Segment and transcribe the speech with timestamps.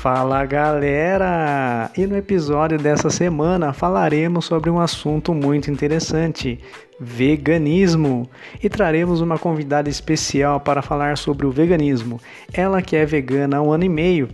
[0.00, 1.90] Fala galera!
[1.94, 6.58] E no episódio dessa semana falaremos sobre um assunto muito interessante:
[6.98, 8.26] veganismo.
[8.62, 12.18] E traremos uma convidada especial para falar sobre o veganismo.
[12.50, 14.30] Ela que é vegana há um ano e meio,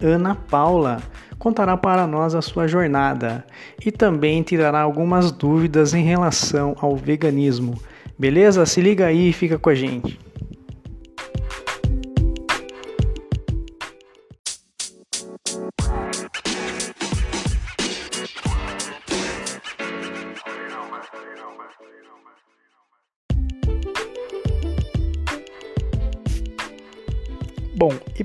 [0.00, 1.02] Ana Paula,
[1.38, 3.44] contará para nós a sua jornada
[3.84, 7.78] e também tirará algumas dúvidas em relação ao veganismo.
[8.18, 8.64] Beleza?
[8.64, 10.18] Se liga aí e fica com a gente.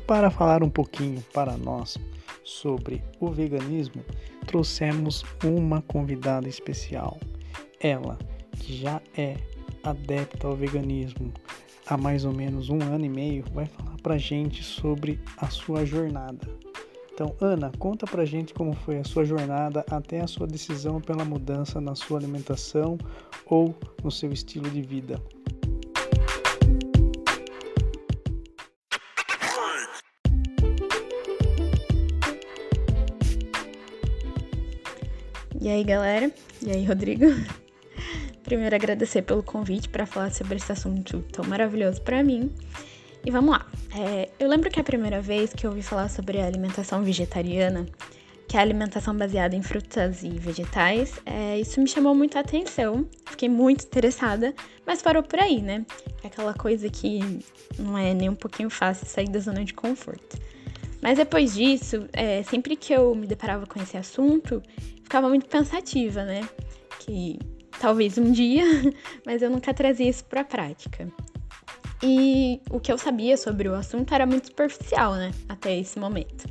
[0.08, 1.98] Para falar um pouquinho para nós
[2.42, 4.04] sobre o veganismo,
[4.46, 7.20] trouxemos uma convidada especial.
[7.82, 8.18] Ela,
[8.58, 9.36] que já é
[9.84, 11.34] adepta ao veganismo
[11.86, 15.86] há mais ou menos um ano e meio, vai falar pra gente sobre a sua
[15.86, 16.48] jornada.
[17.14, 21.26] Então, Ana, conta pra gente como foi a sua jornada até a sua decisão pela
[21.26, 22.98] mudança na sua alimentação
[23.46, 25.22] ou no seu estilo de vida.
[35.68, 36.32] E aí, galera?
[36.66, 37.26] E aí, Rodrigo?
[38.42, 42.50] Primeiro, agradecer pelo convite para falar sobre esse assunto tão maravilhoso para mim.
[43.26, 43.68] E vamos lá.
[43.94, 47.86] É, eu lembro que a primeira vez que eu ouvi falar sobre a alimentação vegetariana,
[48.48, 52.40] que é a alimentação baseada em frutas e vegetais, é, isso me chamou muito a
[52.40, 53.06] atenção.
[53.26, 55.86] Fiquei muito interessada, mas parou por aí, né?
[56.24, 57.42] É aquela coisa que
[57.78, 60.38] não é nem um pouquinho fácil sair da zona de conforto.
[61.08, 64.62] Mas depois disso, é, sempre que eu me deparava com esse assunto,
[65.02, 66.42] ficava muito pensativa, né?
[67.00, 67.40] Que
[67.80, 68.66] talvez um dia,
[69.26, 71.08] mas eu nunca trazia isso para a prática.
[72.04, 75.32] E o que eu sabia sobre o assunto era muito superficial, né?
[75.48, 76.46] Até esse momento.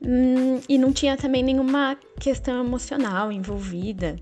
[0.00, 4.14] Hum, e não tinha também nenhuma questão emocional envolvida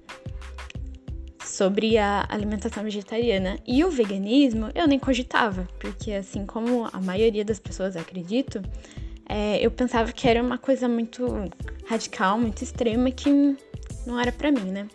[1.57, 3.59] sobre a alimentação vegetariana.
[3.67, 8.61] E o veganismo eu nem cogitava, porque assim como a maioria das pessoas acredito,
[9.29, 11.27] é, eu pensava que era uma coisa muito
[11.87, 13.57] radical, muito extrema, que
[14.07, 14.87] não era para mim, né?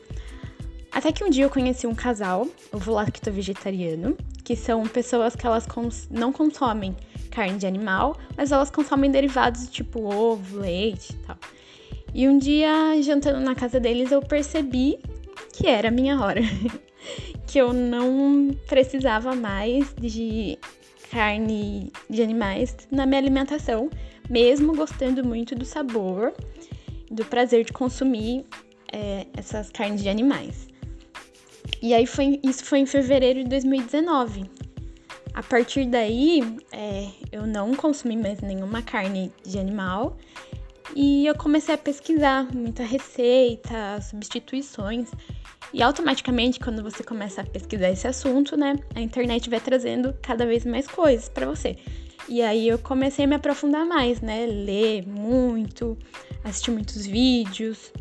[0.92, 5.48] Até que um dia eu conheci um casal, o Volacto Vegetariano, que são pessoas que
[5.48, 6.96] elas cons não consomem
[7.32, 11.38] carne de animal, mas elas consomem derivados tipo ovo, leite e tal.
[12.14, 15.00] E um dia, jantando na casa deles, eu percebi
[15.52, 16.42] que era a minha hora.
[17.48, 20.58] que eu não precisava mais de
[21.12, 23.90] carne de animais na minha alimentação,
[24.30, 26.34] mesmo gostando muito do sabor,
[27.10, 28.46] do prazer de consumir
[28.92, 30.68] é, essas carnes de animais.
[31.82, 34.50] E aí foi, isso foi em fevereiro de 2019.
[35.34, 36.42] A partir daí,
[36.72, 40.18] é, eu não consumi mais nenhuma carne de animal
[40.96, 45.10] e eu comecei a pesquisar muita receita, substituições.
[45.74, 50.46] E automaticamente, quando você começa a pesquisar esse assunto, né, a internet vai trazendo cada
[50.46, 51.78] vez mais coisas para você.
[52.28, 55.98] E aí eu comecei a me aprofundar mais, né, ler muito,
[56.44, 57.92] assistir muitos vídeos,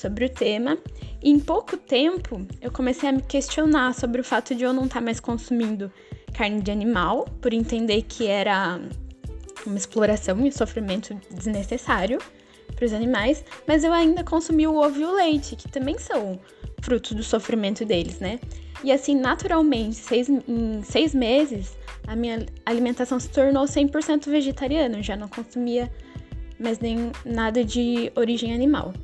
[0.00, 0.78] sobre o tema.
[1.22, 4.84] E em pouco tempo eu comecei a me questionar sobre o fato de eu não
[4.84, 5.92] estar tá mais consumindo
[6.32, 8.80] carne de animal, por entender que era
[9.66, 12.18] uma exploração e sofrimento desnecessário
[12.80, 16.40] para os animais, mas eu ainda consumi o ovo e o leite, que também são
[16.80, 18.40] fruto do sofrimento deles, né?
[18.82, 21.76] E assim, naturalmente, seis, em seis meses,
[22.06, 25.92] a minha alimentação se tornou 100% vegetariana, eu já não consumia
[26.58, 28.94] mais nem nada de origem animal.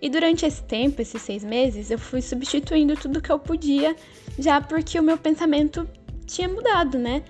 [0.00, 3.94] E durante esse tempo, esses seis meses, eu fui substituindo tudo que eu podia,
[4.38, 5.86] já porque o meu pensamento
[6.26, 7.22] tinha mudado, né?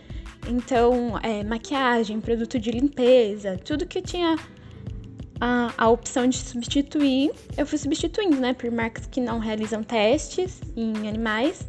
[0.49, 4.37] Então, é, maquiagem, produto de limpeza, tudo que eu tinha
[5.41, 8.55] a, a opção de substituir, eu fui substituindo, né?
[8.55, 11.67] Por marcas que não realizam testes em animais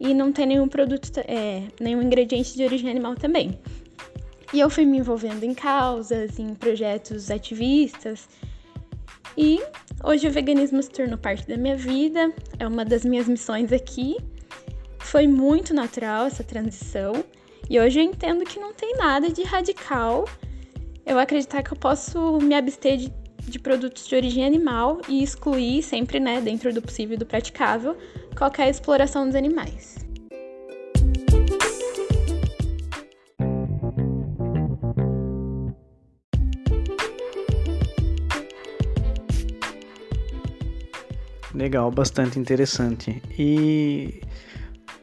[0.00, 3.58] e não tem nenhum produto, é, nenhum ingrediente de origem animal também.
[4.52, 8.28] E eu fui me envolvendo em causas, em projetos ativistas
[9.36, 9.60] e
[10.04, 14.16] hoje o veganismo se tornou parte da minha vida, é uma das minhas missões aqui.
[15.00, 17.24] Foi muito natural essa transição
[17.68, 20.24] e hoje eu entendo que não tem nada de radical
[21.06, 25.82] eu acreditar que eu posso me abster de, de produtos de origem animal e excluir,
[25.82, 27.96] sempre né, dentro do possível e do praticável,
[28.36, 29.94] qualquer exploração dos animais.
[41.54, 43.22] Legal, bastante interessante.
[43.38, 44.20] E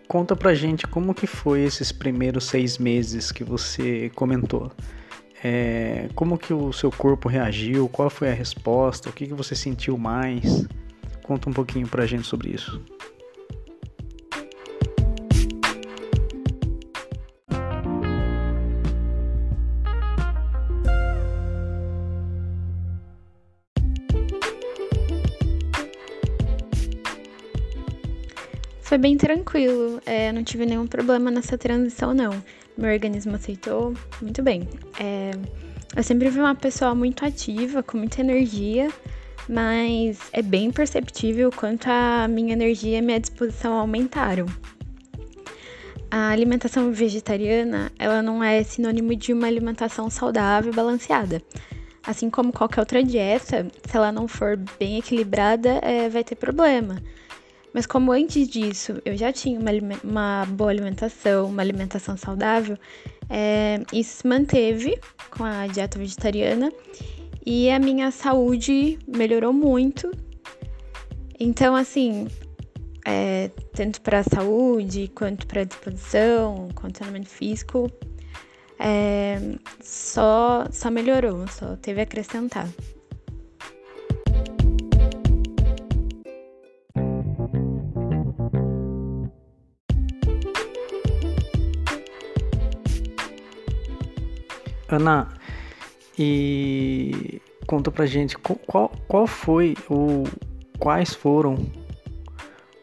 [0.06, 4.70] conta pra gente como que foi esses primeiros seis meses que você comentou.
[5.44, 7.90] É, como que o seu corpo reagiu?
[7.90, 9.10] Qual foi a resposta?
[9.10, 10.68] O que, que você sentiu mais?
[11.24, 12.82] Conta um pouquinho pra gente sobre isso.
[28.92, 32.44] Foi bem tranquilo, é, não tive nenhum problema nessa transição, não.
[32.78, 34.68] Meu organismo aceitou muito bem.
[35.00, 35.32] É,
[35.96, 38.90] eu sempre fui uma pessoa muito ativa, com muita energia,
[39.48, 44.46] mas é bem perceptível quanto a minha energia e minha disposição aumentaram.
[46.10, 51.42] A alimentação vegetariana, ela não é sinônimo de uma alimentação saudável e balanceada.
[52.06, 57.02] Assim como qualquer outra dieta, se ela não for bem equilibrada, é, vai ter problema.
[57.74, 59.72] Mas como antes disso eu já tinha uma,
[60.04, 62.78] uma boa alimentação, uma alimentação saudável,
[63.30, 66.72] é, isso se manteve com a dieta vegetariana
[67.46, 70.12] e a minha saúde melhorou muito.
[71.40, 72.28] Então, assim,
[73.08, 77.90] é, tanto para a saúde, quanto para a disposição, condicionamento físico,
[78.80, 79.40] é,
[79.80, 82.68] só, só melhorou, só teve a acrescentar.
[94.92, 95.28] Ana,
[96.18, 100.28] e conta pra gente qual, qual foi ou
[100.78, 101.58] quais foram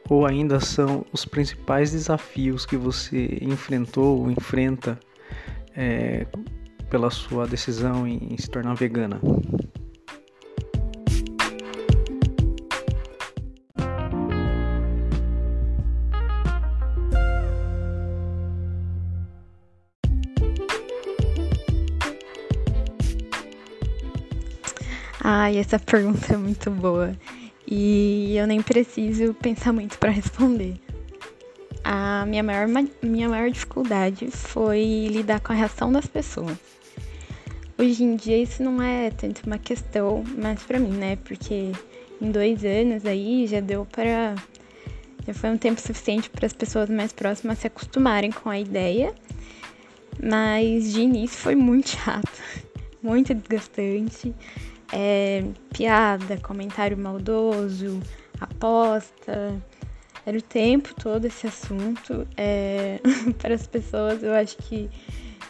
[0.09, 4.99] ou ainda são os principais desafios que você enfrentou ou enfrenta
[5.77, 6.27] é,
[6.89, 9.21] pela sua decisão em se tornar vegana?
[25.69, 27.15] Essa pergunta é muito boa
[27.67, 30.77] e eu nem preciso pensar muito para responder.
[31.85, 32.67] A minha maior,
[33.03, 36.57] minha maior dificuldade foi lidar com a reação das pessoas.
[37.77, 41.17] Hoje em dia isso não é tanto uma questão mais para mim, né?
[41.17, 41.73] Porque
[42.19, 44.37] em dois anos aí já deu para.
[45.27, 49.15] Já foi um tempo suficiente para as pessoas mais próximas se acostumarem com a ideia.
[50.19, 52.43] Mas de início foi muito chato,
[53.03, 54.35] muito desgastante
[54.93, 58.01] é, piada, comentário maldoso,
[58.41, 59.61] aposta.
[60.25, 62.27] Era o tempo todo esse assunto.
[62.37, 63.01] É,
[63.39, 64.91] para as pessoas, eu acho que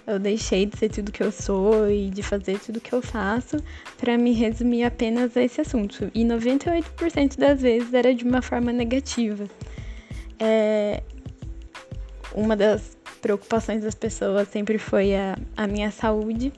[0.07, 3.57] eu deixei de ser tudo que eu sou e de fazer tudo que eu faço
[3.99, 6.11] para me resumir apenas a esse assunto.
[6.15, 9.47] E 98% das vezes era de uma forma negativa.
[10.39, 11.03] É,
[12.35, 16.53] uma das preocupações das pessoas sempre foi a, a minha saúde.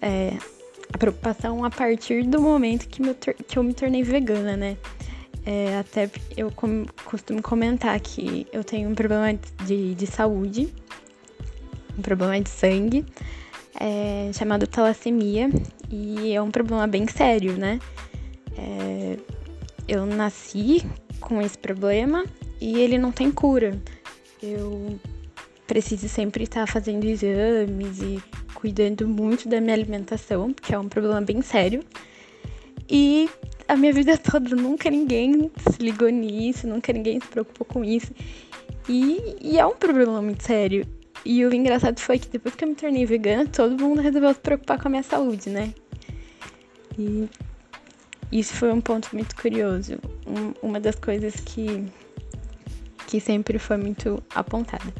[0.00, 0.38] É,
[0.92, 3.02] a preocupação a partir do momento que,
[3.44, 4.76] que eu me tornei vegana, né?
[5.44, 6.52] É, até eu
[7.04, 10.74] costumo comentar que eu tenho um problema de, de saúde,
[11.96, 13.06] um problema de sangue,
[13.78, 15.48] é, chamado talassemia,
[15.88, 17.78] e é um problema bem sério, né?
[18.58, 19.16] É,
[19.86, 20.84] eu nasci
[21.20, 22.24] com esse problema
[22.60, 23.78] e ele não tem cura.
[24.42, 24.98] Eu
[25.66, 28.22] preciso sempre estar fazendo exames e
[28.54, 31.82] cuidando muito da minha alimentação, que é um problema bem sério.
[32.88, 33.28] E
[33.68, 38.12] a minha vida toda nunca ninguém se ligou nisso, nunca ninguém se preocupou com isso.
[38.88, 40.86] E, e, é um problema muito sério.
[41.24, 44.40] E o engraçado foi que depois que eu me tornei vegana, todo mundo resolveu se
[44.40, 45.74] preocupar com a minha saúde, né?
[46.96, 47.28] E
[48.30, 49.98] isso foi um ponto muito curioso.
[50.26, 51.84] Um, uma das coisas que,
[53.08, 54.92] que sempre foi muito apontada.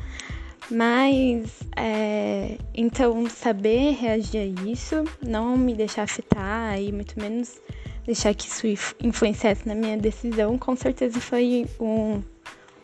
[0.70, 7.60] Mas, é, então, saber reagir a isso, não me deixar afetar e muito menos
[8.04, 12.22] deixar que isso influenciasse na minha decisão, com certeza foi um,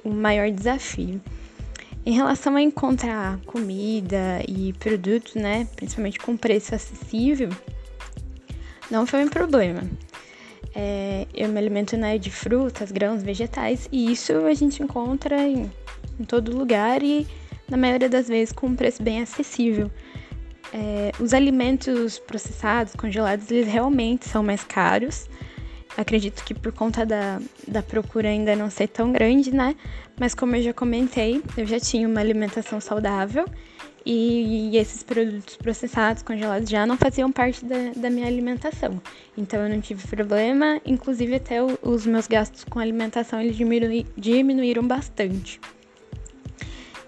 [0.04, 1.20] um maior desafio.
[2.04, 7.48] Em relação a encontrar comida e produtos, né, principalmente com preço acessível,
[8.90, 9.82] não foi um problema.
[10.74, 15.70] É, eu me alimento né, de frutas, grãos, vegetais e isso a gente encontra em,
[16.18, 17.26] em todo lugar e
[17.69, 19.90] na maioria das vezes com um preço bem acessível.
[20.73, 25.28] É, os alimentos processados, congelados, eles realmente são mais caros.
[25.97, 27.38] Acredito que por conta da,
[27.69, 29.76] da procura ainda não ser tão grande, né?
[30.19, 33.45] Mas como eu já comentei, eu já tinha uma alimentação saudável
[34.04, 39.00] e, e esses produtos processados, congelados, já não faziam parte da, da minha alimentação.
[39.37, 43.57] Então eu não tive problema, inclusive até o, os meus gastos com alimentação eles
[44.16, 45.61] diminuíram bastante.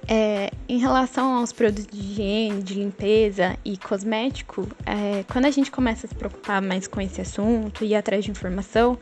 [0.06, 5.70] É, em relação aos produtos de higiene, de limpeza e cosmético, é, quando a gente
[5.70, 8.98] começa a se preocupar mais com esse assunto e ir atrás de informação,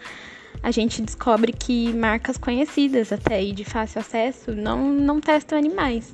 [0.62, 6.12] a gente descobre que marcas conhecidas até e de fácil acesso não, não testam animais.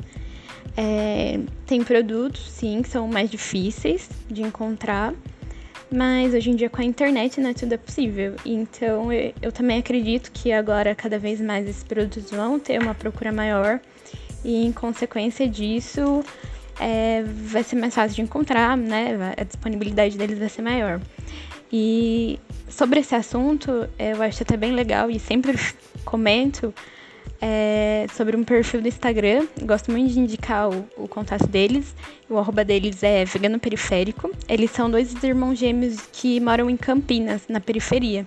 [0.77, 5.13] É, tem produtos, sim, que são mais difíceis de encontrar,
[5.91, 8.37] mas hoje em dia com a internet né, tudo é possível.
[8.47, 12.95] Então eu, eu também acredito que agora cada vez mais esses produtos vão ter uma
[12.95, 13.81] procura maior
[14.49, 16.25] e em consequência disso
[16.81, 19.35] é, vai ser mais fácil de encontrar, né?
[19.37, 20.99] A disponibilidade deles vai ser maior.
[21.71, 25.55] E sobre esse assunto, eu acho até bem legal e sempre
[26.03, 26.73] comento
[27.43, 29.47] é, sobre um perfil do Instagram.
[29.65, 31.95] Gosto muito de indicar o, o, contato deles.
[32.27, 34.31] O arroba deles é vegano periférico.
[34.49, 38.27] Eles são dois irmãos gêmeos que moram em Campinas, na periferia.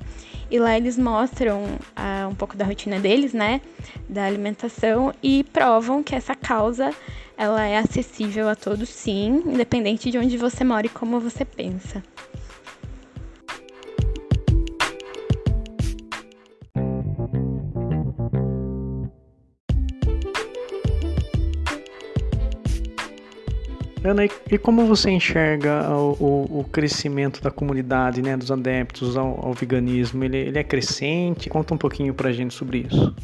[0.51, 1.63] E lá eles mostram
[1.95, 3.61] ah, um pouco da rotina deles, né?
[4.09, 6.93] Da alimentação e provam que essa causa
[7.37, 12.03] ela é acessível a todos, sim, independente de onde você mora e como você pensa.
[24.03, 29.45] Ana, e como você enxerga o, o, o, crescimento da comunidade, né, dos adeptos ao,
[29.45, 30.23] ao veganismo?
[30.23, 31.49] Ele, ele, é crescente?
[31.49, 33.15] Conta um pouquinho pra gente sobre isso.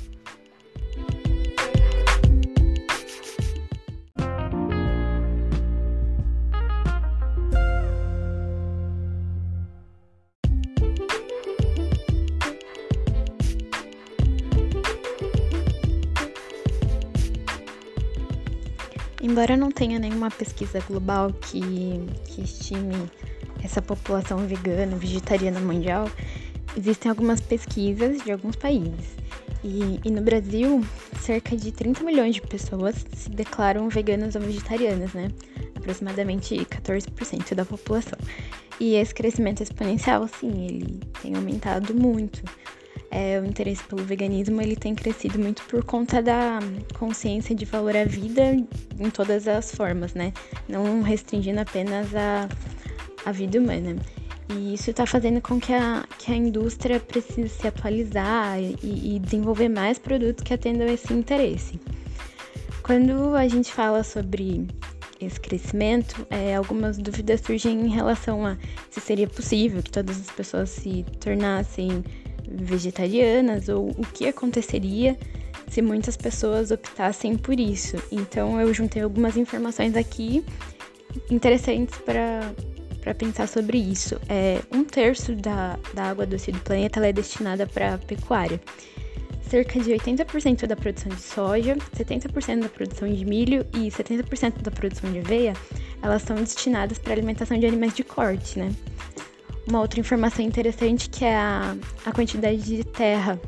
[19.28, 21.60] Embora não tenha nenhuma pesquisa global que,
[22.28, 23.12] que estime
[23.62, 26.10] essa população vegana, vegetariana mundial,
[26.78, 29.18] existem algumas pesquisas de alguns países.
[29.66, 30.82] E, e, no Brasil,
[31.20, 35.28] cerca de 30 milhões de pessoas se declaram veganas ou vegetarianas, né?
[35.76, 38.18] Aproximadamente 14% da população.
[38.80, 42.42] E esse crescimento exponencial, sim, ele tem aumentado muito
[43.18, 46.60] é, o interesse pelo veganismo ele tem crescido muito por conta da
[47.00, 48.56] consciência de valor à vida
[49.00, 50.32] em todas as formas, né?
[50.70, 52.48] Não restringindo apenas a,
[53.26, 53.96] a vida humana.
[54.50, 59.20] E isso está fazendo com que a, que a indústria precise se atualizar e, e
[59.20, 61.80] desenvolver mais produtos que atendam esse interesse.
[62.84, 64.68] Quando a gente fala sobre
[65.20, 68.56] esse crescimento, é, algumas dúvidas surgem em relação a
[68.92, 72.04] se seria possível que todas as pessoas se tornassem
[72.50, 75.18] vegetarianas ou o que aconteceria
[75.68, 77.98] se muitas pessoas optassem por isso.
[78.12, 80.44] Então eu juntei algumas informações aqui
[81.30, 82.54] interessantes para
[83.08, 84.20] para pensar sobre isso.
[84.28, 88.60] É, um terço da, da água doce do planeta é destinada para pecuária.
[89.50, 94.72] Cerca de 80% da produção de soja, 70% da produção de milho e 70% da
[94.72, 95.54] produção de aveia,
[96.02, 98.74] elas são destinadas para alimentação de animais de corte, né?
[99.68, 103.40] Uma outra informação interessante que é a, a quantidade de terra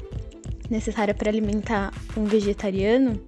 [0.69, 3.19] necessária para alimentar um vegetariano,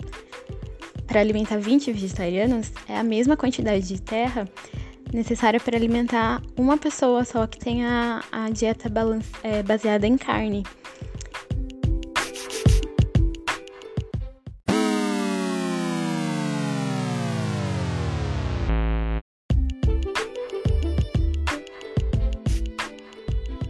[1.07, 4.47] para alimentar 20 vegetarianos, é a mesma quantidade de terra
[5.13, 10.63] necessária para alimentar uma pessoa só que tenha a dieta balance, é, baseada em carne.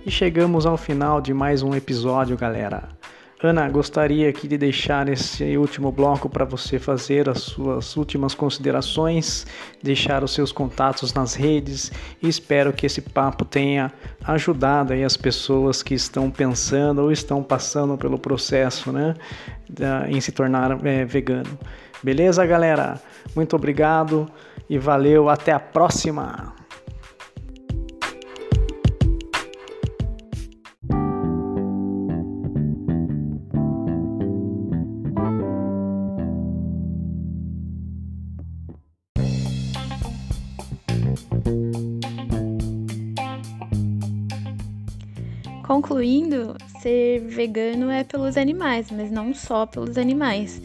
[0.10, 2.90] Chegamos ao final de mais um episódio, galera.
[3.44, 9.48] Ana, gostaria aqui de deixar esse último bloco para você fazer as suas últimas considerações,
[9.82, 11.92] deixar os seus contatos nas redes
[12.22, 13.92] e espero que esse papo tenha
[14.24, 19.16] ajudado aí as pessoas que estão pensando ou estão passando pelo processo, né,
[20.08, 21.58] em se tornar é, vegano.
[22.04, 23.02] Beleza, galera?
[23.36, 24.30] Muito obrigado
[24.70, 26.61] e valeu, até a próxima!
[46.82, 50.62] Ser vegano é pelos animais, mas não só pelos animais.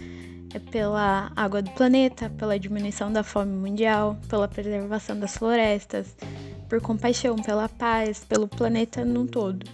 [0.55, 6.17] É pela água do planeta, pela diminuição da fome mundial, pela preservação das florestas,
[6.69, 9.67] por compaixão pela paz, pelo planeta num todo.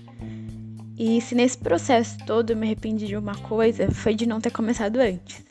[0.99, 4.51] E se nesse processo todo eu me arrependi de uma coisa, foi de não ter
[4.51, 5.45] começado antes.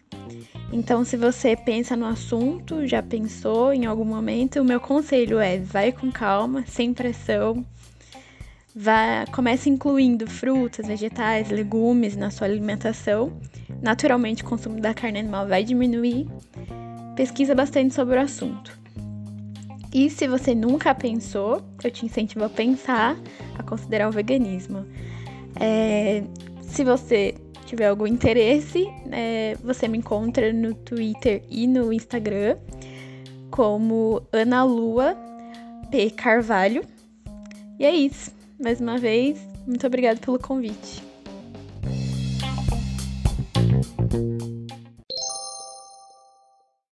[0.73, 5.59] Então, se você pensa no assunto, já pensou em algum momento, o meu conselho é:
[5.59, 7.65] vai com calma, sem pressão,
[8.75, 13.33] Vá, comece incluindo frutas, vegetais, legumes na sua alimentação.
[13.81, 16.27] Naturalmente, o consumo da carne animal vai diminuir.
[17.15, 18.79] pesquisa bastante sobre o assunto.
[19.93, 23.17] E se você nunca pensou, eu te incentivo a pensar,
[23.59, 24.85] a considerar o veganismo.
[25.59, 26.23] É,
[26.61, 27.35] se você
[27.65, 32.57] tiver algum interesse, é, você me encontra no Twitter e no Instagram
[33.49, 35.15] como Ana Lua
[35.91, 36.09] P.
[36.11, 36.85] Carvalho.
[37.77, 38.40] E é isso.
[38.61, 41.10] Mais uma vez, muito obrigada pelo convite.